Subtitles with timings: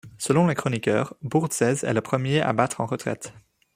[0.17, 3.35] Selon les chroniqueurs, Bourtzès est le premier à battre en retraite.